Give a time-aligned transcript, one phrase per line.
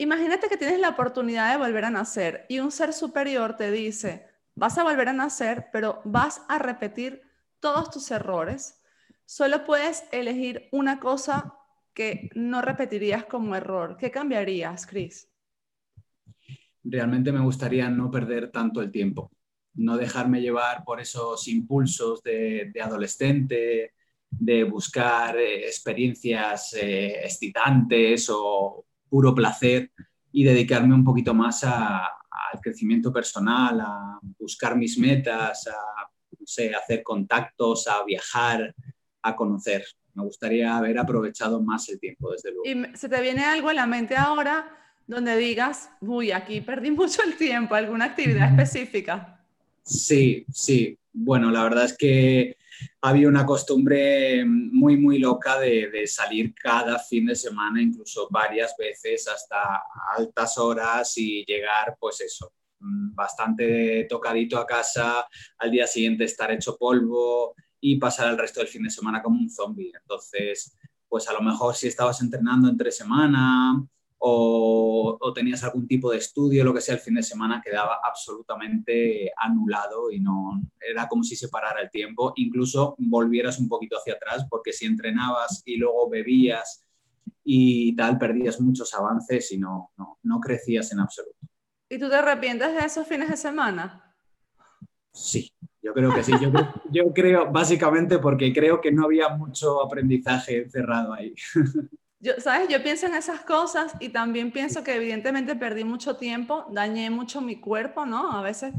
[0.00, 4.26] Imagínate que tienes la oportunidad de volver a nacer y un ser superior te dice,
[4.54, 7.22] vas a volver a nacer, pero vas a repetir
[7.58, 8.80] todos tus errores.
[9.24, 11.56] Solo puedes elegir una cosa
[11.94, 13.96] que no repetirías como error.
[13.98, 15.28] ¿Qué cambiarías, Chris?
[16.84, 19.32] Realmente me gustaría no perder tanto el tiempo,
[19.74, 23.94] no dejarme llevar por esos impulsos de, adolescente,
[24.30, 29.90] de buscar eh, experiencias eh, excitantes o puro placer
[30.32, 36.08] y dedicarme un poquito más al crecimiento personal, a buscar mis metas, a
[36.76, 38.74] hacer contactos, a viajar,
[39.22, 39.84] a conocer.
[40.14, 42.64] Me gustaría haber aprovechado más el tiempo, desde luego.
[42.64, 44.74] ¿Y se te viene algo a la mente ahora
[45.06, 49.40] donde digas, uy, aquí perdí mucho el tiempo, alguna actividad específica?
[49.82, 50.98] Sí, sí.
[51.12, 52.56] Bueno, la verdad es que
[53.00, 59.28] había una costumbre muy, muy loca de, salir cada fin de semana, incluso varias veces
[59.28, 59.82] hasta
[60.16, 65.26] altas horas y llegar, pues eso, mm, bastante tocadito a casa,
[65.58, 69.40] al día siguiente estar hecho polvo y pasar el resto del fin de semana como
[69.40, 69.92] un zombie.
[69.94, 70.76] Entonces,
[71.08, 73.82] pues a lo mejor si estabas entrenando entre semana
[74.18, 79.30] o, tenías algún tipo de estudio, lo que sea, el fin de semana quedaba absolutamente
[79.36, 82.32] anulado y no era como si se parara el tiempo.
[82.36, 86.84] Incluso volvieras un poquito hacia atrás, porque si entrenabas y luego bebías
[87.44, 91.38] y tal, perdías muchos avances y no, no, no crecías en absoluto.
[91.88, 94.14] ¿Y tú te arrepientes de esos fines de semana?
[95.12, 96.32] Sí, yo creo que sí.
[96.40, 96.50] Yo
[96.90, 101.34] yo creo, básicamente porque creo que no había mucho aprendizaje encerrado ahí.
[102.20, 102.68] Yo, ¿sabes?
[102.68, 107.40] Yo pienso en esas cosas y también pienso que evidentemente perdí mucho tiempo, dañé mucho
[107.40, 108.32] mi cuerpo, ¿no?
[108.32, 108.74] A veces,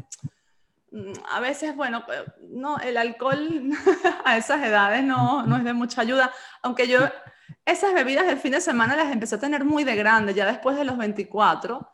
[0.92, 3.70] mm, a veces, bueno, pues, no, el alcohol
[4.26, 7.00] a esas edades no, no es de mucha ayuda, aunque yo
[7.66, 10.76] esas bebidas del fin de semana las empecé a tener muy de grande, ya después
[10.76, 11.90] de los 24.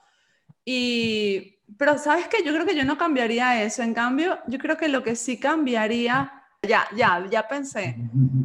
[0.63, 4.77] Y, pero sabes que yo creo que yo no cambiaría eso, en cambio, yo creo
[4.77, 7.97] que lo que sí cambiaría, ya, ya, ya pensé,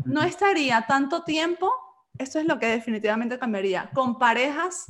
[0.05, 1.73] no estaría tanto tiempo
[2.21, 4.87] esto es lo que definitivamente cambiaría, con parejas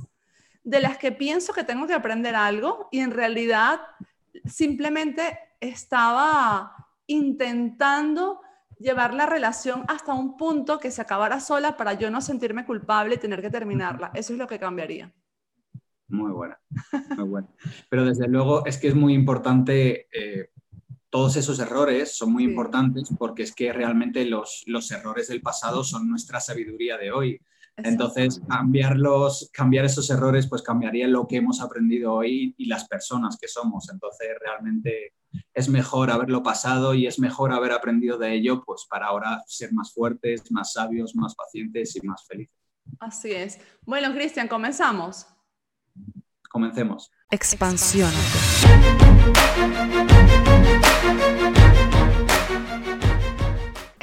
[0.65, 3.81] de las que pienso que tengo que aprender algo y en realidad
[4.45, 6.75] simplemente estaba
[7.07, 8.41] intentando
[8.79, 13.15] llevar la relación hasta un punto que se acabara sola para yo no sentirme culpable
[13.15, 14.11] y tener que terminarla.
[14.15, 15.13] Eso es lo que cambiaría.
[16.09, 16.59] Muy buena,
[17.17, 17.49] muy buena.
[17.89, 20.51] Pero desde luego es que es muy importante eh,
[21.11, 25.85] todos esos errores son muy importantes porque es que realmente los, los errores del pasado
[25.85, 27.41] son nuestra sabiduría de hoy.
[27.77, 33.39] Entonces, cambiarlos, cambiar esos errores, pues cambiaría lo que hemos aprendido hoy y las personas
[33.41, 33.89] que somos.
[33.91, 35.15] Entonces, realmente
[35.55, 39.73] es mejor haberlo pasado y es mejor haber aprendido de ello, pues para ahora ser
[39.73, 42.55] más fuertes, más sabios, más pacientes y más felices.
[42.99, 43.59] Así es.
[43.83, 45.27] Bueno, Cristian, comenzamos.
[46.51, 47.11] Comencemos.
[47.31, 48.11] Expansión.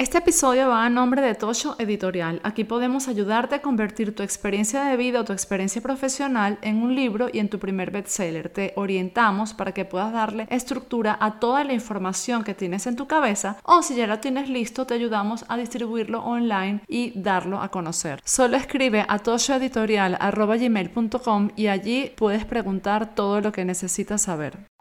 [0.08, 2.40] Este episodio va a nombre de Tosho Editorial.
[2.42, 6.94] Aquí podemos ayudarte a convertir tu experiencia de vida o tu experiencia profesional en un
[6.94, 8.48] libro y en tu primer bestseller.
[8.48, 13.06] Te orientamos para que puedas darle estructura a toda la información que tienes en tu
[13.06, 17.70] cabeza o si ya lo tienes listo, te ayudamos a distribuirlo online y darlo a
[17.70, 18.20] conocer.
[18.24, 24.77] Solo escribe a toshoeditorial.com y allí puedes preguntar todo lo que necesitas saber.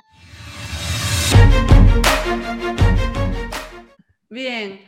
[4.29, 4.81] Bien,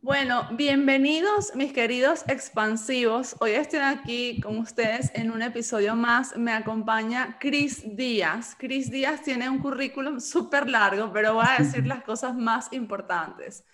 [0.00, 3.36] bueno, bienvenidos mis queridos expansivos.
[3.40, 6.36] Hoy estoy aquí con ustedes en un episodio más.
[6.36, 8.56] Me acompaña Chris Díaz.
[8.58, 13.64] Chris Díaz tiene un currículum súper largo, pero voy a decir las cosas más importantes.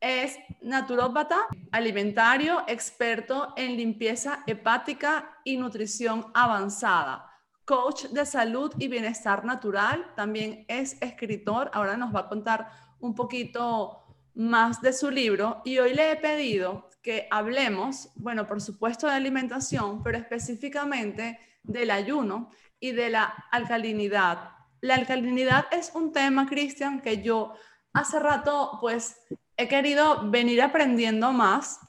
[0.00, 7.30] Es naturópata, alimentario, experto en limpieza hepática y nutrición avanzada,
[7.66, 11.70] coach de salud y bienestar natural, también es escritor.
[11.74, 14.04] Ahora nos va a contar un poquito
[14.34, 19.14] más de su libro y hoy le he pedido que hablemos, bueno, por supuesto de
[19.14, 24.50] alimentación, pero específicamente del ayuno y de la alcalinidad.
[24.80, 27.54] La alcalinidad es un tema, Cristian, que yo
[27.92, 29.20] hace rato pues
[29.56, 31.80] he querido venir aprendiendo más,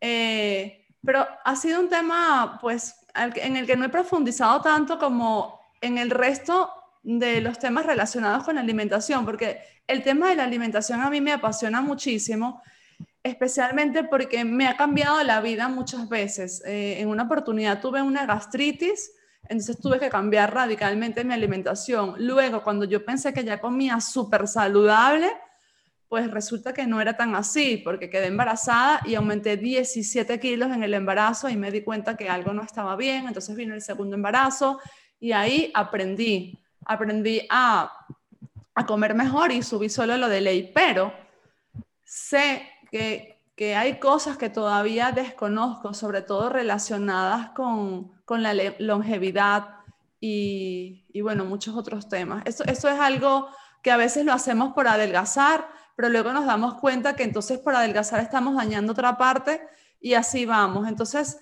[0.00, 3.05] eh, pero ha sido un tema pues
[3.36, 6.70] en el que no he profundizado tanto como en el resto
[7.02, 11.20] de los temas relacionados con la alimentación, porque el tema de la alimentación a mí
[11.20, 12.62] me apasiona muchísimo,
[13.22, 16.62] especialmente porque me ha cambiado la vida muchas veces.
[16.66, 19.12] Eh, en una oportunidad tuve una gastritis,
[19.48, 22.14] entonces tuve que cambiar radicalmente mi alimentación.
[22.18, 25.30] Luego, cuando yo pensé que ya comía súper saludable,
[26.08, 30.82] pues resulta que no era tan así, porque quedé embarazada y aumenté 17 kilos en
[30.82, 34.16] el embarazo y me di cuenta que algo no estaba bien, entonces vino el segundo
[34.16, 34.78] embarazo
[35.18, 37.90] Y ahí aprendí, aprendí a,
[38.74, 41.12] a comer mejor y subí solo lo de ley, pero
[42.04, 49.76] sé que, hay cosas que todavía desconozco, sobre todo relacionadas con, la longevidad
[50.20, 52.42] y, bueno, muchos otros temas.
[52.44, 53.48] Eso, eso es algo
[53.82, 57.74] que a veces lo hacemos por adelgazar, pero luego nos damos cuenta que entonces por
[57.74, 59.66] adelgazar estamos dañando otra parte
[59.98, 60.86] y así vamos.
[60.86, 61.40] Entonces,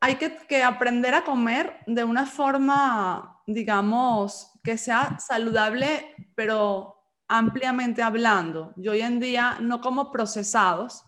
[0.00, 6.96] hay que, aprender a comer de una forma, digamos, que sea saludable, pero
[7.28, 8.72] ampliamente hablando.
[8.76, 11.04] Yo hoy en día no como procesados,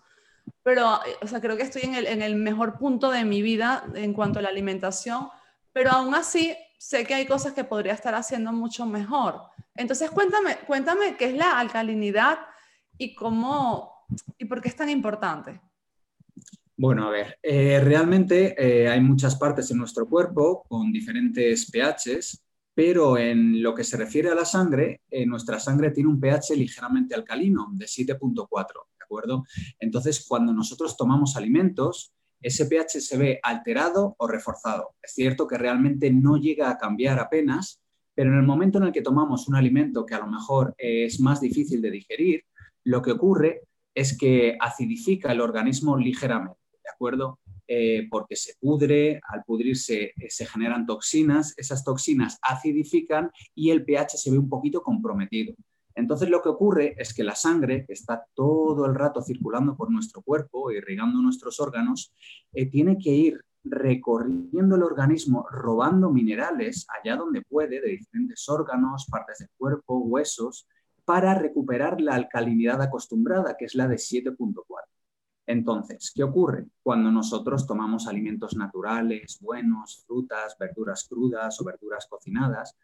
[0.63, 3.85] pero o sea, creo que estoy en el, en el mejor punto de mi vida
[3.95, 5.29] en cuanto a la alimentación,
[5.73, 9.43] pero aún así sé que hay cosas que podría estar haciendo mucho mejor.
[9.77, 12.39] Entonces, cuéntame, cuéntame qué es la alcalinidad
[13.01, 14.07] y cómo
[14.39, 15.61] y por qué es tan importante.
[16.77, 22.43] Bueno, a ver, eh, realmente eh, hay muchas partes en nuestro cuerpo con diferentes pHs,
[22.75, 26.57] pero en lo que se refiere a la sangre, eh, nuestra sangre tiene un pH
[26.57, 28.49] ligeramente alcalino, de 7.4,
[28.99, 29.45] ¿de acuerdo?
[29.79, 34.95] Entonces, cuando nosotros tomamos alimentos, ese pH se ve alterado o reforzado.
[35.03, 37.81] Es cierto que realmente no llega a cambiar apenas,
[38.15, 41.21] pero en el momento en el que tomamos un alimento que a lo mejor es
[41.21, 42.45] más difícil de digerir,
[42.85, 43.63] lo que ocurre
[43.95, 47.39] es que acidifica el organismo ligeramente, ¿de acuerdo?
[47.67, 53.85] Eh, porque se pudre, al pudrirse eh, se generan toxinas, esas toxinas acidifican y el
[53.85, 55.55] pH se ve un poquito comprometido.
[55.95, 59.91] Entonces lo que ocurre es que la sangre, que está todo el rato circulando por
[59.91, 62.13] nuestro cuerpo, irrigando nuestros órganos,
[62.53, 69.07] eh, tiene que ir recorriendo el organismo, robando minerales allá donde puede, de diferentes órganos,
[69.11, 70.67] partes del cuerpo, huesos,
[71.11, 74.63] para recuperar la alcalinidad acostumbrada, que es la de 7.4.
[75.45, 82.77] Entonces, ¿qué ocurre cuando nosotros tomamos alimentos naturales, buenos, frutas, verduras crudas o verduras cocinadas?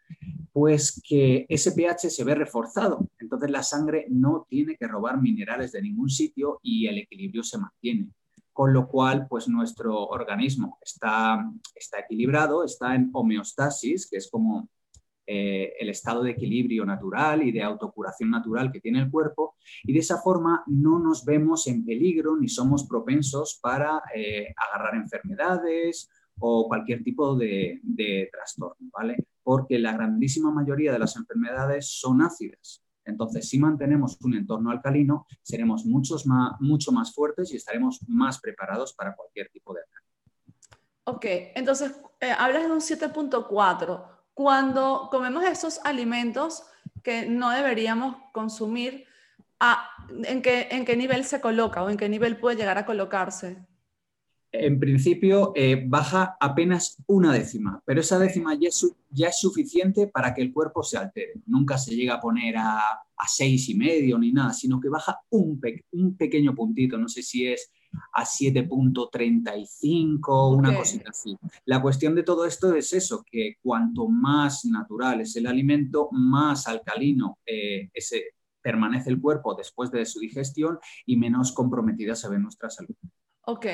[0.51, 3.07] Pues que ese pH se ve reforzado.
[3.17, 7.59] Entonces la sangre no tiene que robar minerales de ningún sitio y el equilibrio se
[7.59, 8.09] mantiene.
[8.51, 14.67] Con lo cual, pues nuestro organismo está, está equilibrado, está en homeostasis, que es como
[15.29, 19.91] eh, el estado de equilibrio natural y de autocuración natural que tiene el cuerpo y
[19.91, 26.09] de esa forma no nos vemos en peligro ni somos propensos para eh, agarrar enfermedades
[26.39, 27.81] o cualquier tipo de,
[28.31, 29.17] trastorno, ¿vale?
[29.43, 32.81] Porque la grandísima mayoría de las enfermedades son ácidas.
[33.03, 38.39] Entonces, si mantenemos un entorno alcalino, seremos muchos más, mucho más fuertes y estaremos más
[38.39, 40.07] preparados para cualquier tipo de ataque.
[41.03, 41.25] Ok,
[41.55, 46.61] entonces eh, hablas de un 7.4 cuando comemos esos alimentos
[47.01, 49.05] que no deberíamos consumir,
[50.25, 53.57] ¿en, qué, ¿en qué nivel se coloca o en qué nivel puede llegar a colocarse?
[54.51, 60.05] En principio eh, baja apenas una décima, pero esa décima ya es, ya es, suficiente
[60.05, 61.41] para que el cuerpo se altere.
[61.47, 65.19] Nunca se llega a poner a, a seis y medio ni nada, sino que baja
[65.31, 65.59] un,
[65.93, 66.95] un pequeño puntito.
[66.99, 67.71] No sé si es
[68.13, 71.37] a 7.35, una cosita así.
[71.65, 76.67] La cuestión de todo esto es eso, que cuanto más natural es el alimento, más
[76.67, 78.31] alcalino eh, ese,
[78.61, 82.95] permanece el cuerpo después de su digestión y menos comprometida se ve nuestra salud.
[83.45, 83.65] Ok,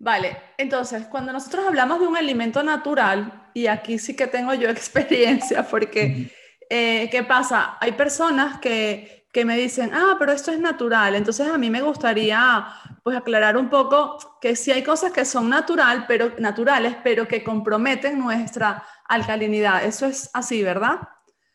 [0.00, 0.36] vale.
[0.58, 5.68] Entonces, cuando nosotros hablamos de un alimento natural, y aquí sí que tengo yo experiencia,
[5.68, 6.32] porque,
[6.68, 7.76] eh, ¿qué pasa?
[7.80, 11.14] Hay personas que que me dicen, ah, pero esto es natural.
[11.14, 12.66] Entonces a mí me gustaría
[13.02, 17.44] pues aclarar un poco que sí hay cosas que son natural, pero, naturales, pero que
[17.44, 19.84] comprometen nuestra alcalinidad.
[19.84, 20.98] Eso es así, ¿verdad?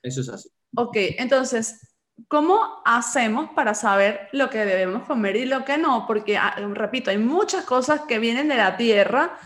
[0.01, 0.49] Eso es así.
[0.77, 6.05] Ok, entonces, ¿cómo hacemos para saber lo que debemos comer y lo que no?
[6.07, 9.37] Porque, ah, repito, hay muchas cosas que vienen de la tierra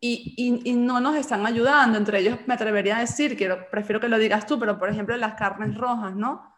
[0.00, 1.98] y, y, y, no nos están ayudando.
[1.98, 5.16] Entre ellos me atrevería a decir, quiero, prefiero que lo digas tú, pero por ejemplo
[5.16, 6.55] las carnes rojas, ¿no?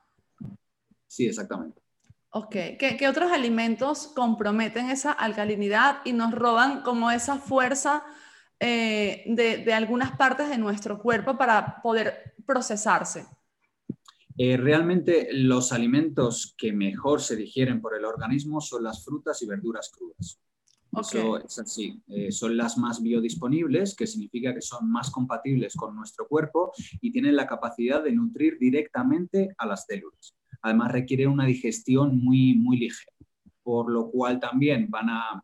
[1.09, 1.81] Sí, exactamente.
[2.31, 8.05] Ok, ¿Qué, otros alimentos comprometen esa alcalinidad y nos roban como esa fuerza
[8.61, 13.27] eh, de, algunas partes de nuestro cuerpo para poder procesarse?
[14.37, 19.47] Eh, realmente los alimentos que mejor se digieren por el organismo son las frutas y
[19.47, 20.39] verduras crudas.
[21.01, 22.03] Eso es así.
[22.09, 27.11] Eh, son las más biodisponibles, que significa que son más compatibles con nuestro cuerpo y
[27.11, 30.35] tienen la capacidad de nutrir directamente a las células.
[30.63, 33.13] Además requiere una digestión muy, muy ligera,
[33.63, 35.43] por lo cual también van a,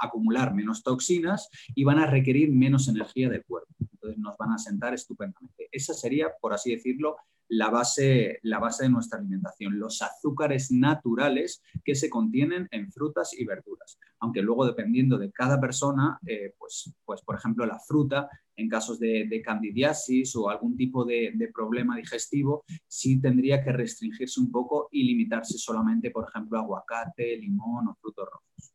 [0.00, 3.72] acumular menos toxinas y van a requerir menos energía del cuerpo.
[3.78, 5.68] Entonces nos van a sentar estupendamente.
[5.70, 7.16] Esa sería, por así decirlo,
[7.48, 13.32] la base, la base de nuestra alimentación, los azúcares naturales que se contienen en frutas
[13.38, 13.98] y verduras.
[14.18, 18.98] Aunque luego, dependiendo de cada persona, eh, pues, pues, por ejemplo, la fruta en casos
[18.98, 25.04] de, candidiasis o algún tipo de, problema digestivo, sí tendría que restringirse un poco y
[25.04, 28.72] limitarse solamente, por ejemplo, aguacate, limón o frutos rojos.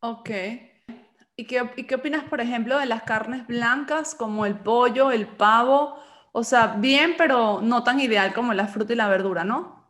[0.00, 0.30] Ok.
[1.36, 5.26] ¿Y qué, ¿Y qué opinas, por ejemplo, de las carnes blancas como el pollo, el
[5.26, 5.96] pavo?
[6.32, 9.80] O sea, bien, pero no tan ideal como la fruta y la verdura, ¿no?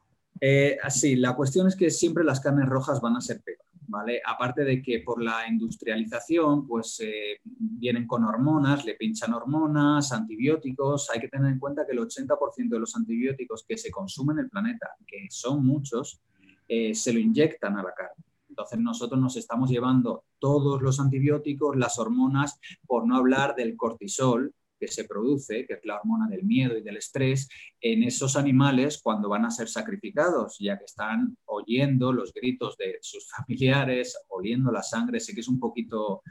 [0.41, 3.59] Eh, sí, la cuestión es que siempre las carnes rojas van a ser peor.
[3.91, 4.23] ¿vale?
[4.25, 11.11] Aparte de que por la industrialización, pues eh, vienen con hormonas, le pinchan hormonas, antibióticos.
[11.11, 14.45] Hay que tener en cuenta que el 80% de los antibióticos que se consumen en
[14.45, 16.21] el planeta, que son muchos,
[16.69, 18.25] eh, se lo inyectan a la carne.
[18.49, 24.55] Entonces nosotros nos estamos llevando todos los antibióticos, las hormonas, por no hablar del cortisol,
[24.81, 27.49] que se produce, que es la hormona del miedo y del estrés,
[27.81, 32.99] en esos animales cuando van a ser sacrificados, ya que están oyendo los gritos de
[33.03, 35.21] sus familiares, oliendo la sangre.
[35.21, 36.23] Sé que es un poquito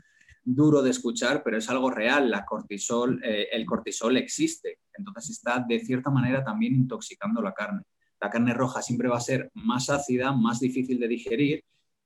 [0.43, 2.29] duro de escuchar, pero es algo real.
[2.29, 7.83] La cortisol, eh, el cortisol existe, entonces está de cierta manera también intoxicando la carne.
[8.19, 11.63] La carne roja siempre va a ser más ácida, más difícil de digerir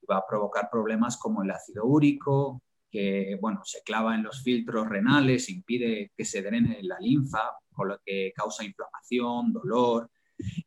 [0.10, 2.62] va a provocar problemas como el ácido úrico,
[2.94, 7.88] que bueno, se clava en los filtros renales, impide que se drene la linfa, con
[7.88, 10.12] lo que causa inflamación, dolor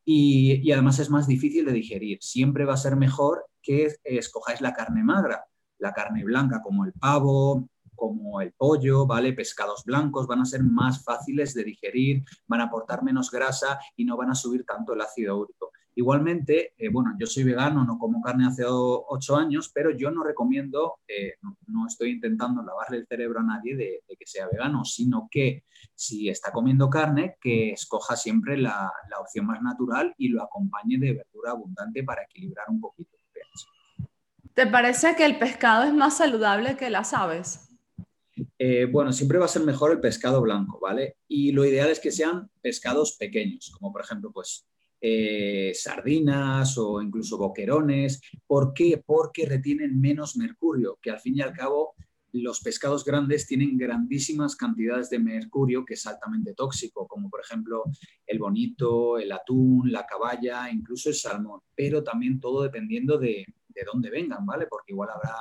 [0.03, 2.17] y, y, además es más difícil de digerir.
[2.21, 5.45] Siempre va a ser mejor que escojáis la carne magra,
[5.77, 9.31] la carne blanca como el pavo, como el pollo, ¿vale?
[9.33, 14.03] Pescados blancos van a ser más fáciles de digerir, van a aportar menos grasa y
[14.03, 15.71] no van a subir tanto el ácido úrico.
[15.97, 20.23] Igualmente, eh, bueno, yo soy vegano, no como carne hace ocho años, pero yo no
[20.23, 25.27] recomiendo, eh, no, estoy intentando lavarle el cerebro a nadie de, que sea vegano, sino
[25.31, 25.63] que
[25.95, 31.13] si está comiendo carne, que escoja siempre la, opción más natural y lo acompañe de
[31.13, 33.17] verdura abundante para equilibrar un poquito.
[34.53, 37.75] ¿Te parece que el pescado es más saludable que las aves?
[38.59, 41.17] Eh, bueno, siempre va a ser mejor el pescado blanco, ¿vale?
[41.27, 44.67] Y lo ideal es que sean pescados pequeños, como por ejemplo, pues
[44.99, 48.21] eh, sardinas o incluso boquerones.
[48.45, 49.01] ¿Por qué?
[49.05, 51.95] Porque retienen menos mercurio, que al fin y al cabo
[52.33, 57.83] los pescados grandes tienen grandísimas cantidades de mercurio que es altamente tóxico, como por ejemplo
[58.25, 63.45] el bonito, el atún, la caballa, incluso el salmón, pero también todo dependiendo de,
[63.85, 64.65] dónde vengan, ¿vale?
[64.67, 65.35] Porque igual habrá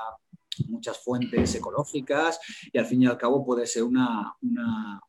[0.69, 2.39] muchas fuentes ecológicas
[2.71, 3.99] y al fin y al cabo puede ser un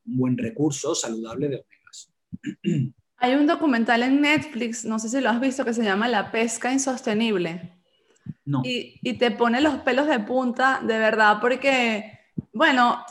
[0.05, 2.13] buen recurso saludable de omegas.
[3.19, 6.31] Hay un documental en Netflix, no sé si lo has visto, que se llama La
[6.31, 7.74] pesca insostenible.
[8.45, 8.62] No.
[8.63, 12.19] Y, te pone los pelos de punta, de verdad, porque,
[12.53, 13.03] bueno,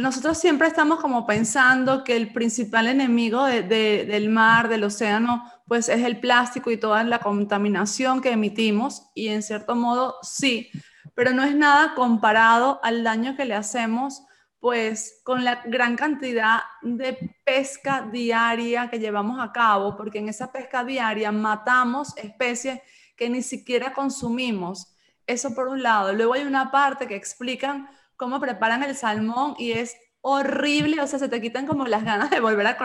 [0.00, 6.02] nosotros siempre estamos como pensando que el principal enemigo del mar, del océano, pues es
[6.02, 10.70] el plástico y toda la contaminación que emitimos, y en cierto modo sí,
[11.14, 14.24] pero no es nada comparado al daño que le hacemos
[14.64, 20.52] pues con la gran cantidad de pesca diaria que llevamos a cabo, porque en esa
[20.52, 22.80] pesca diaria matamos especies
[23.14, 24.96] que ni siquiera consumimos.
[25.26, 26.14] Eso por un lado.
[26.14, 31.18] Luego hay una parte que explican cómo preparan el salmón y es horrible, o sea,
[31.18, 32.78] se te quitan como las ganas de volver a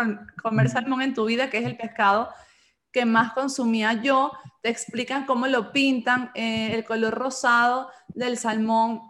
[0.44, 2.30] comer salmón en tu vida, que es el pescado
[2.92, 4.34] que más consumía yo.
[4.62, 9.09] Te explican cómo lo pintan, eh, el color rosado del salmón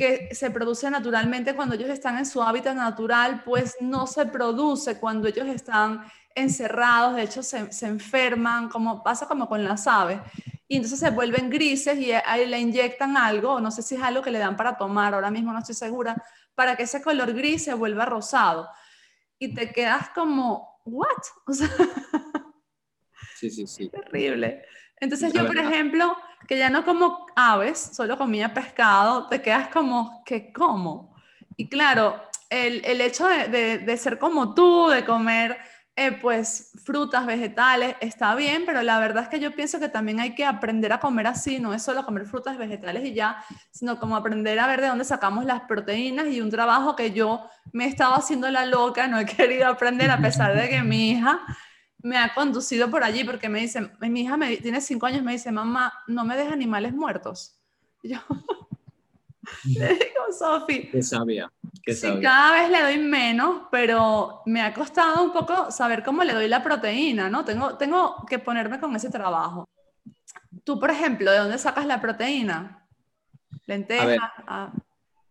[0.00, 4.98] que se produce naturalmente cuando ellos están en su hábitat natural, pues no se produce
[4.98, 10.18] cuando ellos están encerrados, de hecho se, se enferman, como pasa como con las aves,
[10.66, 14.22] y entonces se vuelven grises y ahí le inyectan algo, no sé si es algo
[14.22, 16.16] que le dan para tomar, ahora mismo no estoy segura,
[16.54, 18.70] para que ese color gris se vuelva rosado.
[19.38, 21.08] Y te quedas como, ¿what?
[21.46, 21.68] O sea,
[23.36, 23.88] sí, sí, sí.
[23.90, 24.64] Terrible.
[24.96, 26.16] Entonces yo, por ejemplo,
[26.46, 31.14] que ya no como aves, solo comía pescado, te quedas como, ¿qué como?
[31.56, 35.58] Y claro, el, el hecho de, de, ser como tú, de comer
[35.96, 40.18] eh, pues frutas, vegetales, está bien, pero la verdad es que yo pienso que también
[40.18, 43.98] hay que aprender a comer así, no es solo comer frutas, vegetales y ya, sino
[44.00, 47.84] como aprender a ver de dónde sacamos las proteínas y un trabajo que yo me
[47.84, 51.40] he estado haciendo la loca, no he querido aprender a pesar de que mi hija
[52.02, 55.32] me ha conducido por allí porque me dice, mi hija me, tiene cinco años, me
[55.32, 57.56] dice, mamá, no me dejes animales muertos.
[58.02, 58.18] yo
[59.64, 60.88] le digo, Sofi.
[60.90, 61.50] Qué sabia,
[61.82, 62.20] qué sabia.
[62.20, 66.48] cada vez le doy menos, pero me ha costado un poco saber cómo le doy
[66.48, 67.44] la proteína, ¿no?
[67.44, 69.68] Tengo, tengo que ponerme con ese trabajo.
[70.64, 72.86] Tú, por ejemplo, ¿de dónde sacas la proteína?
[73.66, 74.18] Lentejas.
[74.46, 74.72] Ah.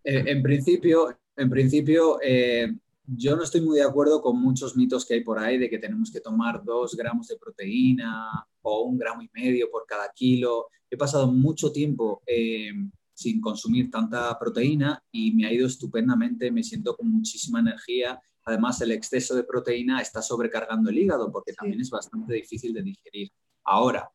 [0.03, 2.73] Eh, en principio, en principio eh,
[3.15, 5.79] yo no estoy muy de acuerdo con muchos mitos que hay por ahí de que
[5.79, 8.29] tenemos que tomar dos gramos de proteína
[8.61, 10.67] o un gramo y medio por cada kilo.
[10.89, 12.71] He pasado mucho tiempo eh,
[13.13, 18.19] sin consumir tanta proteína y me ha ido estupendamente, me siento con muchísima energía.
[18.45, 22.83] Además, el exceso de proteína está sobrecargando el hígado porque también es bastante difícil de
[22.83, 23.31] digerir.
[23.63, 24.09] Ahora,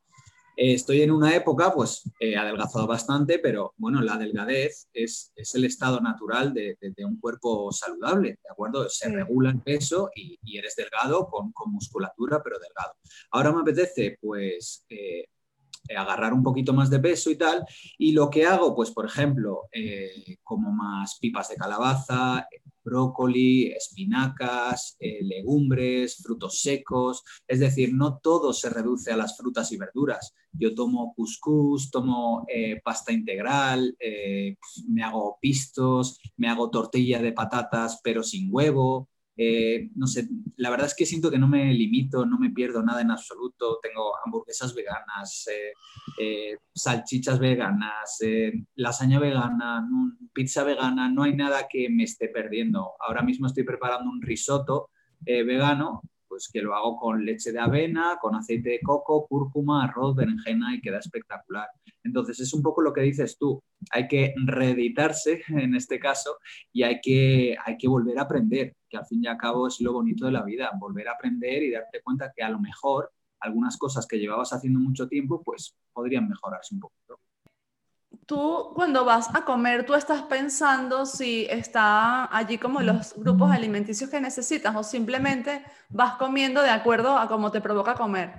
[0.56, 5.64] eh, estoy en una época, pues he adelgazado bastante, pero bueno, la delgadez es, el
[5.64, 8.88] estado natural de, un cuerpo saludable, ¿de acuerdo?
[8.88, 12.94] Se regula el peso y, eres delgado con, musculatura, pero delgado.
[13.30, 15.25] Ahora me apetece, pues, eh,
[15.88, 17.64] eh, agarrar un poquito más de peso y tal.
[17.99, 22.49] Y lo que hago, pues por ejemplo, eh, como más pipas de calabaza,
[22.84, 27.22] brócoli, espinacas, eh, legumbres, frutos secos.
[27.46, 30.34] Es decir, no todo se reduce a las frutas y verduras.
[30.52, 32.46] Yo tomo couscous, tomo
[32.84, 33.96] pasta integral,
[34.88, 39.08] me hago pistos, me hago tortilla de patatas pero sin huevo.
[39.36, 42.82] Eh, no sé, la verdad es que siento que no me limito, no me pierdo
[42.82, 43.78] nada en absoluto.
[43.82, 45.72] Tengo hamburguesas veganas, eh,
[46.18, 48.18] eh, salchichas veganas,
[48.76, 49.86] lasaña vegana,
[50.32, 52.92] pizza vegana, no hay nada que me esté perdiendo.
[53.00, 54.90] Ahora mismo estoy preparando un risotto
[55.26, 56.02] vegano
[56.34, 60.74] pues que lo hago con leche de avena, con aceite de coco, cúrcuma, arroz, berenjena
[60.74, 61.68] y queda espectacular.
[62.02, 63.62] Entonces es un poco lo que dices tú,
[63.92, 66.38] hay que reeditarse en este caso
[66.72, 69.80] y hay que, hay que volver a aprender, que al fin y al cabo es
[69.80, 73.12] lo bonito de la vida, volver a aprender y darte cuenta que a lo mejor
[73.38, 77.20] algunas cosas que llevabas haciendo mucho tiempo pues podrían mejorarse un poquito
[78.26, 84.11] tú cuando vas a comer, tú estás pensando si está allí como los grupos alimenticios
[84.11, 88.33] que necesitas o simplemente vas comiendo de acuerdo a cómo te provoca comer.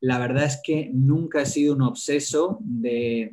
[0.00, 3.30] La verdad es que nunca he sido un obseso de,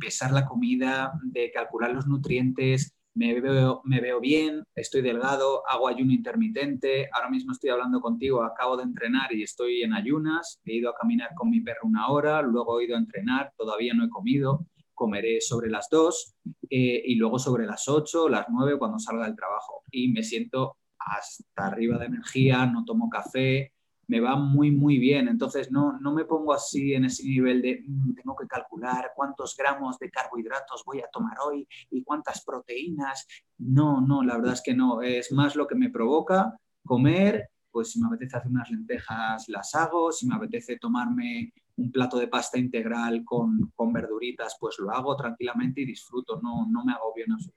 [0.00, 2.94] pesar la comida, de calcular los nutrientes.
[3.14, 7.08] Me veo, me veo bien, estoy delgado, hago ayuno intermitente.
[7.12, 10.60] Ahora mismo estoy hablando contigo, acabo de entrenar y estoy en ayunas.
[10.64, 13.94] He ido a caminar con mi perro una hora, luego he ido a entrenar, todavía
[13.94, 14.66] no he comido
[14.98, 16.34] comeré sobre las 2
[16.68, 19.82] eh, y luego sobre las 8, las 9 cuando salga del trabajo.
[19.90, 23.72] Y me siento hasta arriba de energía, no tomo café,
[24.08, 25.28] me va muy, muy bien.
[25.28, 29.56] Entonces no, no me pongo así en ese nivel de mm, tengo que calcular cuántos
[29.56, 33.26] gramos de carbohidratos voy a tomar hoy y cuántas proteínas.
[33.58, 35.02] No, no, la verdad es que no.
[35.02, 37.50] Es más lo que me provoca comer.
[37.70, 40.10] Pues si me apetece hacer unas lentejas, las hago.
[40.10, 45.16] Si me apetece tomarme un plato de pasta integral con, con, verduritas, pues lo hago
[45.16, 47.52] tranquilamente y disfruto, no, no me hago bien eso.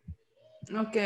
[0.79, 0.97] Ok.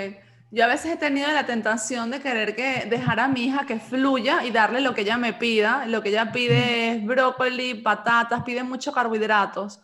[0.51, 3.79] Yo a veces he tenido la tentación de querer que dejar a mi hija que
[3.79, 5.85] fluya y darle lo que ella me pida.
[5.87, 9.81] Lo que ella pide es brócoli, patatas, pide muchos carbohidratos.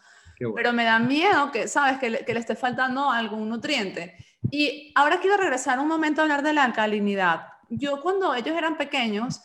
[0.56, 2.00] Pero me da miedo que, ¿sabes?
[2.00, 4.16] Que le, que le esté faltando algún nutriente.
[4.50, 7.48] Y ahora quiero regresar un momento a hablar de la alcalinidad.
[7.70, 9.42] Yo cuando ellos eran pequeños,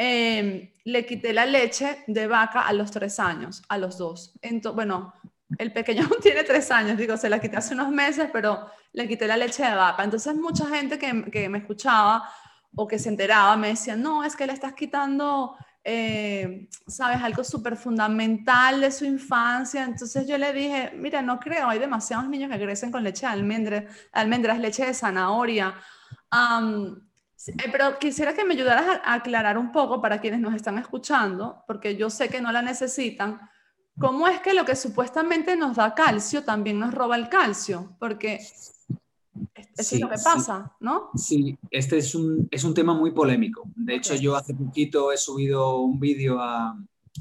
[0.00, 4.32] Em, le quité la leche de vaca a los tres años, a los dos.
[4.40, 5.12] Entonces, bueno,
[5.58, 9.26] el pequeño tiene tres años, digo, se la quité hace unos meses, pero le quité
[9.26, 10.04] la leche de vaca.
[10.04, 12.30] Entonces, mucha gente que, que me escuchaba
[12.76, 17.42] o que se enteraba me decía, no, es que le estás quitando, eh, sabes, algo
[17.42, 19.82] súper fundamental de su infancia.
[19.82, 23.32] Entonces yo le dije, mira, no creo, hay demasiados niños que crecen con leche de
[23.32, 25.74] almendras, almendras leche de zanahoria.
[26.32, 27.07] Eh,
[27.72, 31.96] pero quisiera que me ayudaras a, aclarar un poco para quienes nos están escuchando, porque
[31.96, 33.40] yo sé que no la necesitan.
[33.98, 37.96] ¿Cómo es que lo que supuestamente nos da calcio también nos roba el calcio?
[37.98, 38.40] Porque
[39.76, 41.10] eso es lo que pasa, ¿no?
[41.16, 43.64] Sí, este es un, es un tema muy polémico.
[43.74, 46.76] De hecho, yo hace poquito he subido un vídeo a,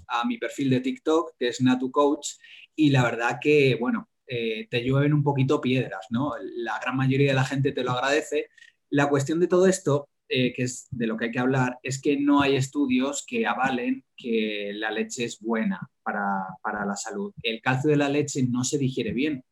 [0.08, 2.34] a, mi perfil de TikTok, que es Natu Coach,
[2.75, 6.34] y la verdad que, bueno, eh, te llueven un poquito piedras, ¿no?
[6.58, 8.49] La gran mayoría de la gente te lo agradece,
[8.89, 12.02] la cuestión de todo esto, eh, que es de lo que hay que hablar, es
[12.02, 17.34] que no hay estudios que avalen que la leche es buena para, la salud.
[17.43, 19.43] El calcio de la leche no se digiere bien,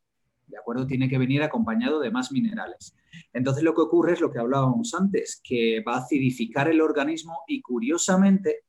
[0.48, 0.88] ¿de acuerdo?
[0.88, 2.96] Tiene que venir acompañado de más minerales.
[3.34, 7.40] Entonces lo que ocurre es lo que hablábamos antes, que va a acidificar el organismo
[7.48, 8.65] y curiosamente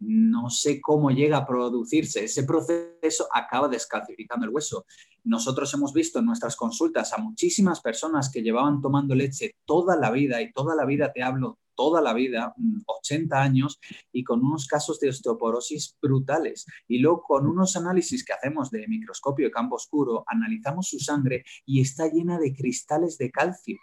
[0.00, 2.24] no sé cómo llega a producirse.
[2.24, 4.86] Ese proceso acaba descalcificando el hueso.
[5.24, 10.10] Nosotros hemos visto en nuestras consultas a muchísimas personas que llevaban tomando leche toda la
[10.10, 12.54] vida, y toda la vida te hablo, toda la vida,
[12.86, 13.78] 80 mm, años,
[14.12, 16.66] y con unos casos de osteoporosis brutales.
[16.88, 21.44] Y luego con unos análisis que hacemos de microscopio de campo oscuro, analizamos su sangre
[21.66, 23.78] y está llena de cristales de calcio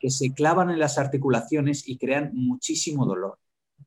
[0.00, 3.38] que se clavan en las articulaciones y crean muchísimo dolor.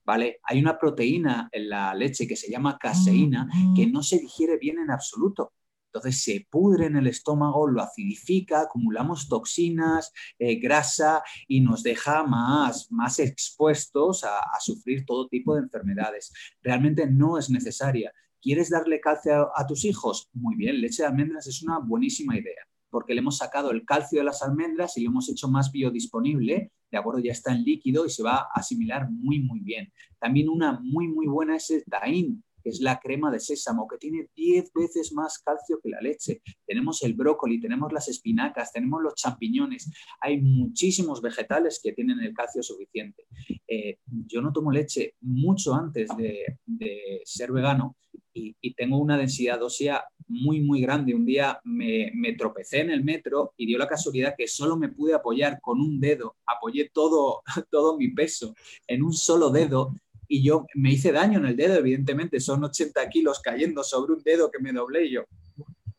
[0.05, 0.39] ¿Vale?
[0.43, 4.79] Hay una proteína en la leche que se llama caseína que no se digiere bien
[4.79, 5.53] en absoluto.
[5.93, 12.23] Entonces se pudre en el estómago, lo acidifica, acumulamos toxinas, eh, grasa y nos deja
[12.23, 16.33] más, más expuestos a, sufrir todo tipo de enfermedades.
[16.63, 18.11] Realmente no es necesaria.
[18.41, 20.29] ¿Quieres darle calcio a, tus hijos?
[20.33, 22.65] Muy bien, leche de almendras es una buenísima idea.
[22.93, 26.71] Porque le hemos sacado el calcio de las almendras y lo hemos hecho más biodisponible,
[26.91, 29.91] de acuerdo, ya está en líquido y se va a asimilar muy, muy bien.
[30.19, 33.97] También una muy, muy buena es el taín, que es la crema de sésamo, que
[33.97, 36.41] tiene 10 veces más calcio que la leche.
[36.65, 39.91] Tenemos el brócoli, tenemos las espinacas, tenemos los champiñones.
[40.21, 43.27] Hay muchísimos vegetales que tienen el calcio suficiente.
[43.67, 47.97] Eh, yo no tomo leche mucho antes de, ser vegano
[48.33, 51.13] y, tengo una densidad ósea muy, muy grande.
[51.13, 54.89] Un día me, me, tropecé en el metro y dio la casualidad que solo me
[54.89, 58.55] pude apoyar con un dedo, apoyé todo, todo mi peso
[58.87, 59.95] en un solo dedo
[60.27, 64.23] y yo me hice daño en el dedo, evidentemente, son 80 kilos cayendo sobre un
[64.23, 65.25] dedo que me doblé y yo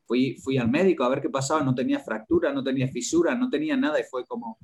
[0.06, 3.48] fui, fui al médico a ver qué pasaba, no tenía fractura, no tenía fisura, no
[3.50, 4.58] tenía nada y fue como,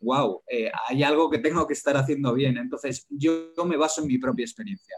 [0.00, 2.56] wow, eh, hay algo que tengo que estar haciendo bien.
[2.58, 4.96] Entonces, yo, me baso en mi propia experiencia.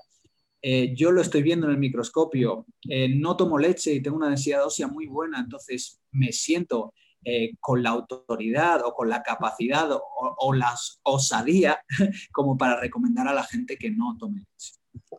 [0.60, 4.28] Eh, yo lo estoy viendo en el microscopio, eh, no tomo leche y tengo una
[4.28, 6.92] densidad ósea muy buena, entonces me siento
[7.28, 11.82] eh, con la autoridad o con la capacidad o, la osadía
[12.32, 14.74] como para recomendar a la gente que no tome leche.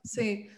[0.06, 0.50] Sí.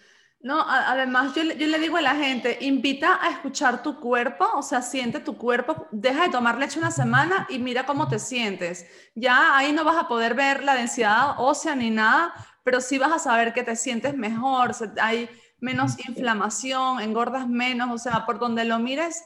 [0.41, 4.61] No, además yo, yo, le digo a la gente, invita a escuchar tu cuerpo, o
[4.61, 8.85] sea, siente tu cuerpo, deja de tomar leche una semana y mira cómo te sientes.
[9.15, 12.31] Ya ahí no vas a poder ver la densidad ósea ni nada,
[12.63, 15.27] pero sí vas a saber que te sientes mejor, hay
[15.59, 19.23] menos inflamación, engordas menos, o sea, por donde lo mires,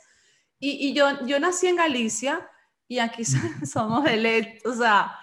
[0.66, 2.50] y, yo, yo nací en Galicia
[2.88, 3.24] y aquí
[3.66, 5.16] somos de leche, o sea,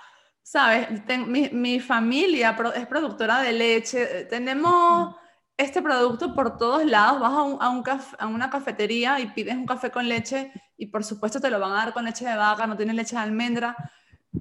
[0.43, 0.89] ¿sabes?
[1.27, 5.15] mi, familia es productora de leche, tenemos
[5.57, 7.85] este producto por todos lados, vas a, un,
[8.19, 11.73] a, una cafetería y pides un café con leche y por supuesto te lo van
[11.73, 13.77] a dar con leche de vaca, no tiene leche de almendra,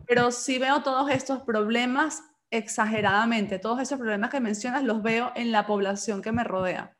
[0.07, 5.51] pero sí veo todos estos problemas exageradamente, todos esos problemas que mencionas los veo en
[5.51, 6.95] la población que me rodea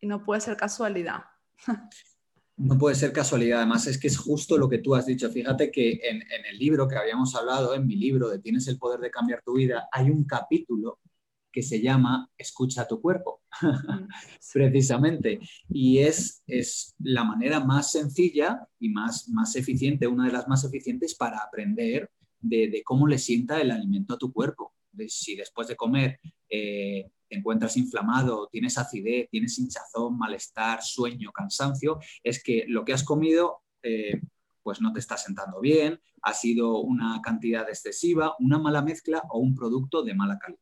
[0.00, 1.24] y no puede ser casualidad.
[2.58, 5.30] No puede ser casualidad, además es que es justo lo que tú has dicho.
[5.30, 8.98] Fíjate que en, el libro que habíamos hablado, en mi libro de Tienes el poder
[8.98, 10.98] de cambiar tu vida, hay un capítulo
[11.52, 14.08] que se llama Escucha tu cuerpo, mm,
[14.52, 15.38] precisamente.
[15.68, 20.64] Y es, es la manera más sencilla y más, más eficiente, una de las más
[20.64, 24.74] eficientes para aprender de, cómo le sienta el alimento a tu cuerpo.
[25.06, 26.18] si después de comer
[26.50, 32.92] eh, te encuentras inflamado, tienes acidez, tienes hinchazón, malestar, sueño, cansancio, es que lo que
[32.92, 34.20] has comido eh,
[34.62, 39.38] pues no te está sentando bien, ha sido una cantidad excesiva, una mala mezcla o
[39.38, 40.60] un producto de mala calidad.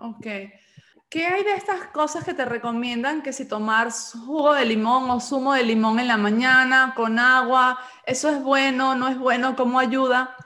[0.00, 0.26] Ok.
[1.08, 5.20] ¿Qué hay de estas cosas que te recomiendan que si tomar jugo de limón o
[5.20, 9.78] zumo de limón en la mañana con agua, eso es bueno, no es bueno, cómo
[9.78, 10.36] ayuda?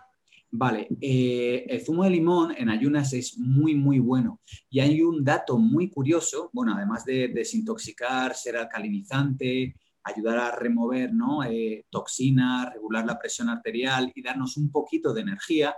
[0.59, 4.41] Vale, eh, el zumo de limón en ayunas es muy, muy bueno.
[4.71, 11.11] Y hay un dato muy curioso, bueno, además de desintoxicar, ser alcalinizante, ayudar a remover.
[11.51, 15.77] Eh, toxinas, regular la presión arterial y darnos un poquito de energía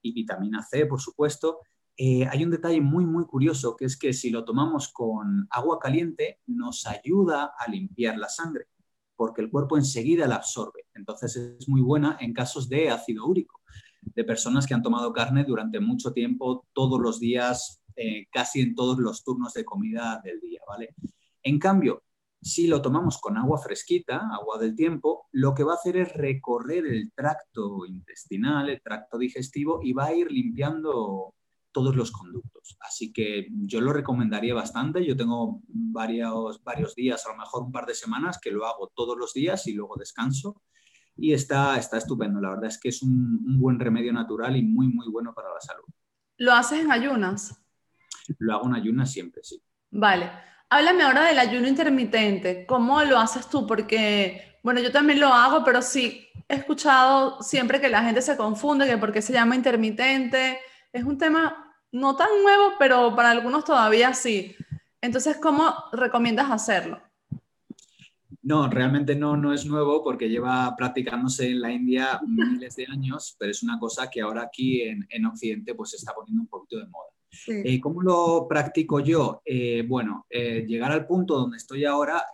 [0.00, 1.58] y vitamina C, por supuesto.
[1.96, 5.80] Eh, hay un detalle muy, muy curioso, que es que si lo tomamos con agua
[5.80, 8.68] caliente, nos ayuda a limpiar la sangre,
[9.16, 10.86] porque el cuerpo enseguida la absorbe.
[10.94, 13.60] Entonces es muy buena en casos de ácido úrico
[14.02, 18.74] de personas que han tomado carne durante mucho tiempo, todos los días, eh, casi en
[18.74, 20.94] todos los turnos de comida del día, ¿vale?
[21.42, 22.02] En cambio,
[22.42, 26.12] si lo tomamos con agua fresquita, agua del tiempo, lo que va a hacer es
[26.14, 31.34] recorrer el tracto intestinal, el tracto digestivo y va a ir limpiando
[31.72, 32.76] todos los conductos.
[32.80, 35.04] Así que yo lo recomendaría bastante.
[35.04, 38.90] Yo tengo varios, varios días, a lo mejor un par de semanas, que lo hago
[38.94, 40.62] todos los días y luego descanso
[41.16, 42.40] y está, está estupendo.
[42.40, 45.60] La verdad es que es un, buen remedio natural y muy, muy bueno para la
[45.60, 45.84] salud.
[46.38, 47.60] ¿Lo haces en ayunas?
[48.38, 49.62] Lo hago en ayunas siempre, sí.
[49.90, 50.30] Vale.
[50.68, 52.64] Háblame ahora del ayuno intermitente.
[52.66, 53.66] ¿Cómo lo haces tú?
[53.66, 58.36] Porque, bueno, yo también lo hago, pero sí he escuchado siempre que la gente se
[58.36, 60.58] confunde, que por qué se llama intermitente.
[60.92, 64.56] Es un tema no tan nuevo, pero para algunos todavía sí.
[65.00, 67.02] Entonces, ¿cómo recomiendas hacerlo?
[68.42, 73.36] No, realmente no, no es nuevo porque lleva practicándose en la India miles de años,
[73.38, 76.78] pero es una cosa que ahora aquí en, Occidente pues se está poniendo un poquito
[76.78, 77.10] de moda.
[77.46, 79.42] Eh, ¿Cómo lo practico yo?
[79.44, 82.24] Eh, bueno, eh, llegar al punto donde estoy ahora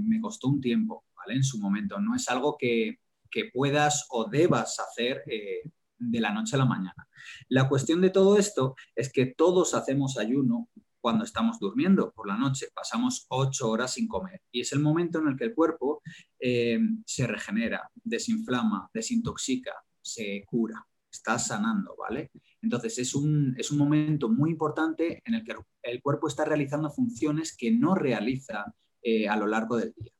[0.00, 1.34] me costó un tiempo, ¿vale?
[1.34, 1.98] En su momento.
[2.00, 7.08] No es algo que, que puedas o debas hacer de la noche a la mañana.
[7.48, 10.68] La cuestión de todo esto es que todos hacemos ayuno
[11.06, 12.66] cuando estamos durmiendo por la noche.
[12.74, 16.02] Pasamos ocho horas sin comer y es el momento en el que el cuerpo
[16.36, 22.32] eh, se regenera, desinflama, desintoxica, se cura, está sanando, ¿vale?
[22.60, 26.90] Entonces es un, es un momento muy importante en el que el cuerpo está realizando
[26.90, 30.10] funciones que no realiza eh, a lo largo del día.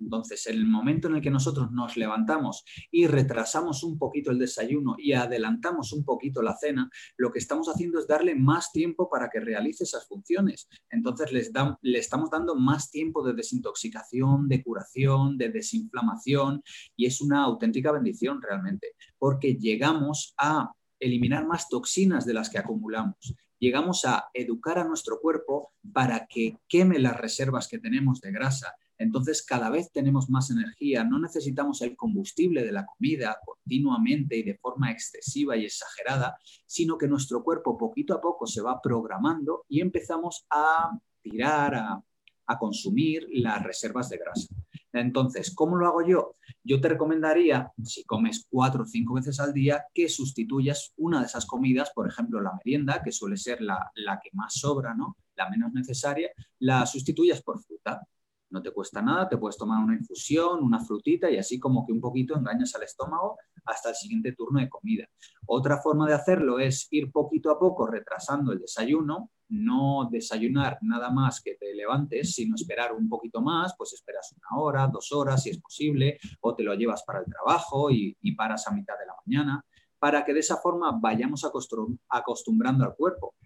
[0.00, 4.38] Entonces, en el momento en el que nosotros nos levantamos y retrasamos un poquito el
[4.38, 9.08] desayuno y adelantamos un poquito la cena, lo que estamos haciendo es darle más tiempo
[9.08, 10.68] para que realice esas funciones.
[10.90, 11.52] Entonces, les
[11.82, 16.62] le estamos dando más tiempo de desintoxicación, de curación, de desinflamación
[16.96, 22.58] y es una auténtica bendición realmente, porque llegamos a eliminar más toxinas de las que
[22.58, 28.30] acumulamos llegamos a educar a nuestro cuerpo para que queme las reservas que tenemos de
[28.30, 28.74] grasa.
[28.98, 34.42] Entonces cada vez tenemos más energía, no necesitamos el combustible de la comida continuamente y
[34.42, 39.64] de forma excesiva y exagerada, sino que nuestro cuerpo poquito a poco se va programando
[39.68, 42.02] y empezamos a tirar, a,
[42.58, 44.54] consumir las reservas de grasa.
[44.92, 46.36] Entonces, ¿cómo lo hago yo?
[46.62, 51.26] Yo te recomendaría, si comes cuatro o cinco veces al día, que sustituyas una de
[51.26, 53.90] esas comidas, por ejemplo, la merienda, que suele ser la,
[54.22, 55.16] que más sobra, ¿no?
[55.36, 56.30] la menos necesaria,
[56.60, 58.06] la sustituyas por fruta.
[58.54, 61.92] No te cuesta nada, te puedes tomar una infusión, una frutita y así como que
[61.92, 65.08] un poquito engañas al estómago hasta el siguiente turno de comida.
[65.46, 71.10] Otra forma de hacerlo es ir poquito a poco retrasando el desayuno, no desayunar nada
[71.10, 75.42] más que te levantes, sino esperar un poquito más, pues esperas una hora, dos horas
[75.42, 79.06] si es posible, o te lo llevas para el trabajo y, paras a mitad de
[79.06, 79.64] la mañana,
[80.04, 81.46] para que de esa forma vayamos
[82.10, 83.36] acostumbrando al cuerpo.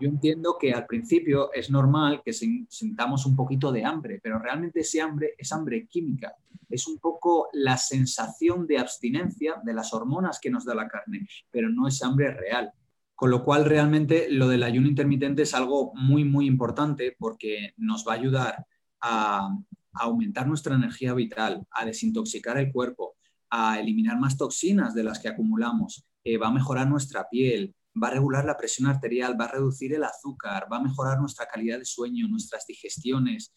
[0.00, 4.82] Yo entiendo que al principio es normal que sintamos un poquito de hambre, pero realmente
[4.82, 6.32] ese hambre es hambre química.
[6.70, 11.26] Es un poco la sensación de abstinencia de las hormonas que nos da la carne,
[11.50, 12.70] pero no es hambre real.
[13.16, 18.06] Con lo cual, realmente lo del ayuno intermitente es algo muy, muy importante porque nos
[18.06, 18.66] va a ayudar
[19.00, 19.48] a,
[19.92, 23.15] aumentar nuestra energía vital, a desintoxicar el cuerpo,
[23.50, 28.08] a eliminar más toxinas de las que acumulamos, eh, va a mejorar nuestra piel, va
[28.08, 31.78] a regular la presión arterial, va a reducir el azúcar, va a mejorar nuestra calidad
[31.78, 33.52] de sueño, nuestras digestiones,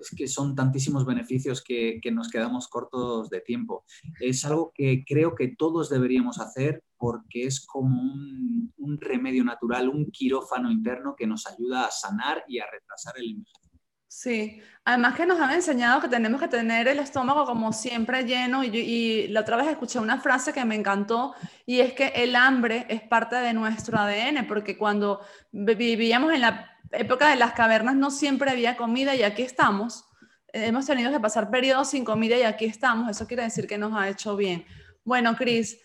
[0.00, 3.84] es que son tantísimos beneficios que, nos quedamos cortos de tiempo.
[4.20, 9.88] Es algo que creo que todos deberíamos hacer porque es como un, un remedio natural,
[9.88, 13.57] un quirófano interno que nos ayuda a sanar y a retrasar el envejecimiento.
[14.10, 18.64] Sí, además que nos han enseñado que tenemos que tener el estómago como siempre lleno
[18.64, 21.34] y, y, la otra vez escuché una frase que me encantó
[21.66, 25.20] y es que el hambre es parte de nuestro ADN porque cuando
[25.52, 30.06] vivíamos en la época de las cavernas no siempre había comida y aquí estamos.
[30.54, 33.10] Hemos tenido que pasar periodos sin comida y aquí estamos.
[33.10, 34.64] Eso quiere decir que nos ha hecho bien.
[35.04, 35.78] Bueno, Cris.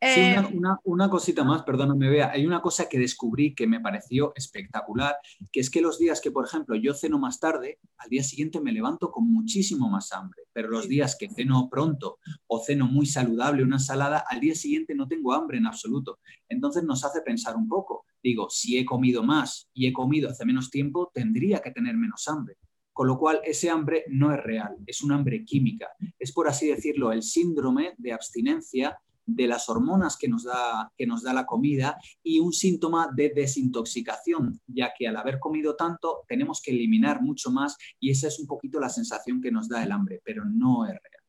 [0.00, 0.36] Eh,
[0.84, 2.30] una, cosita más, perdóname, vea.
[2.30, 5.16] Hay una cosa que descubrí que me pareció espectacular,
[5.50, 8.60] que es que los días que, por ejemplo, yo ceno más tarde, al día siguiente
[8.60, 10.42] me levanto con muchísimo más hambre.
[10.52, 14.94] Pero los días que ceno pronto o ceno muy saludable, una ensalada, al día siguiente
[14.94, 16.20] no tengo hambre en absoluto.
[16.48, 20.44] Entonces nos hace pensar un poco digo, si he comido más y he comido hace
[20.44, 22.56] menos tiempo, tendría que tener menos hambre.
[22.92, 25.88] Con lo cual, ese hambre no es real, es un hambre química.
[26.18, 31.06] Es, por así decirlo, el síndrome de abstinencia de las hormonas que nos da, que
[31.06, 36.24] nos da la comida y un síntoma de desintoxicación, ya que al haber comido tanto
[36.26, 39.82] tenemos que eliminar mucho más y esa es un poquito la sensación que nos da
[39.82, 41.22] el hambre, pero no es real.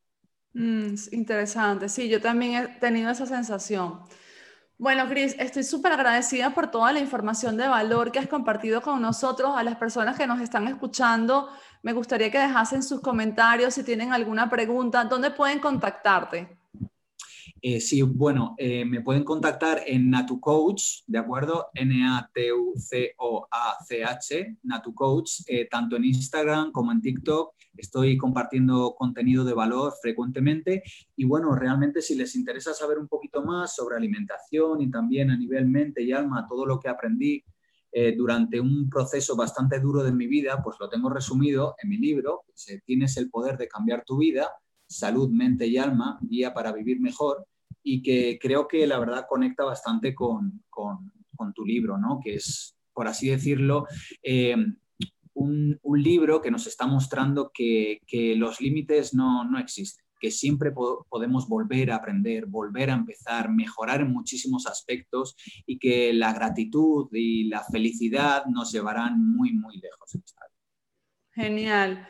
[0.52, 4.00] Mm, interesante, sí, yo también he tenido esa sensación.
[4.78, 9.02] Bueno, Cris, estoy súper agradecida por toda la información de valor que has compartido con
[9.02, 11.50] nosotros, a las personas que nos están escuchando.
[11.82, 15.04] Me gustaría que dejasen sus comentarios si tienen alguna pregunta.
[15.04, 16.59] ¿Dónde pueden contactarte?
[17.62, 21.68] Eh, sí, bueno, eh, me pueden contactar en NatuCoach, ¿de acuerdo?
[21.74, 22.36] N-A-T-U-C-O-A-C-H,
[24.62, 27.54] NatuCoach, eh, tanto en Instagram como en TikTok.
[27.76, 30.82] Estoy compartiendo contenido de valor frecuentemente
[31.16, 35.36] y bueno, realmente si les interesa saber un poquito más sobre alimentación y también a
[35.36, 37.44] nivel mente y alma, todo lo que aprendí
[38.16, 42.44] durante un proceso bastante duro de mi vida, pues lo tengo resumido en mi libro,
[42.84, 44.48] Tienes el poder de cambiar tu vida
[44.90, 47.46] salud, mente y alma, guía para vivir mejor,
[47.82, 50.62] y que creo que la verdad conecta bastante con,
[51.54, 52.20] tu libro, ¿no?
[52.22, 53.86] que es, por así decirlo,
[54.22, 54.56] eh,
[55.34, 58.00] un, libro que nos está mostrando que,
[58.36, 60.70] los límites no, existen que siempre
[61.08, 67.08] podemos volver a aprender, volver a empezar, mejorar en muchísimos aspectos y que la gratitud
[67.10, 70.18] y la felicidad nos llevarán muy, muy lejos.
[71.32, 72.06] Genial.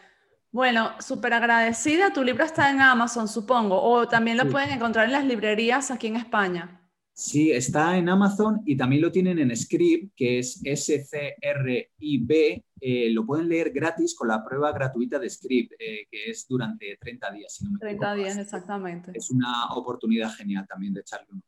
[0.53, 2.13] Bueno, súper agradecida.
[2.13, 6.09] Tu libro está en Amazon, supongo, o también lo pueden encontrar en las librerías aquí
[6.09, 6.77] en España.
[7.13, 12.35] Sí, está en Amazon y también lo tienen en Script, que es S-C-R-I-B.
[12.81, 16.97] Eh, lo pueden leer gratis con la prueba gratuita de Script, eh, que es durante
[16.97, 17.53] 30 días.
[17.53, 19.13] Si no me 30 días, exactamente.
[19.15, 21.43] Es una oportunidad genial también de echarle uno.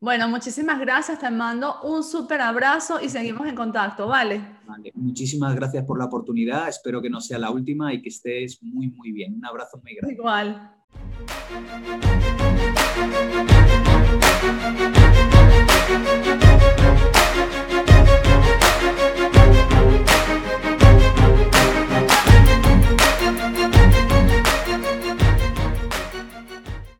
[0.00, 4.40] Bueno, muchísimas gracias, te mando un súper abrazo y seguimos en contacto, ¿vale?
[4.66, 8.62] Vale, muchísimas gracias por la oportunidad, espero que no sea la última y que estés
[8.62, 9.34] muy, muy bien.
[9.34, 10.14] Un abrazo muy grande.
[10.14, 10.70] Igual.